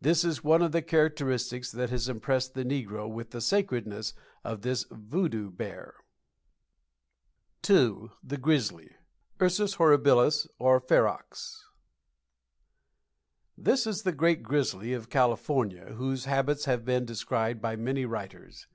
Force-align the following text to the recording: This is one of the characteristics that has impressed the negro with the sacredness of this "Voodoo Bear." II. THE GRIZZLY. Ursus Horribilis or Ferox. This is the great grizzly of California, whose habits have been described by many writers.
This 0.00 0.24
is 0.24 0.42
one 0.42 0.62
of 0.62 0.72
the 0.72 0.82
characteristics 0.82 1.70
that 1.70 1.90
has 1.90 2.08
impressed 2.08 2.54
the 2.54 2.64
negro 2.64 3.08
with 3.08 3.30
the 3.30 3.40
sacredness 3.40 4.14
of 4.42 4.62
this 4.62 4.84
"Voodoo 4.90 5.48
Bear." 5.48 5.94
II. 7.70 8.08
THE 8.20 8.36
GRIZZLY. 8.36 8.96
Ursus 9.40 9.76
Horribilis 9.76 10.48
or 10.58 10.80
Ferox. 10.80 11.62
This 13.56 13.86
is 13.86 14.02
the 14.02 14.10
great 14.10 14.42
grizzly 14.42 14.92
of 14.92 15.08
California, 15.08 15.92
whose 15.92 16.24
habits 16.24 16.64
have 16.64 16.84
been 16.84 17.04
described 17.04 17.62
by 17.62 17.76
many 17.76 18.04
writers. 18.04 18.66